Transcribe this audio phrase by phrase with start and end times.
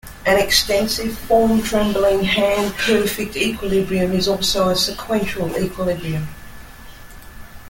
[0.25, 6.27] An extensive-form trembling hand perfect equilibrium is also a sequential equilibrium.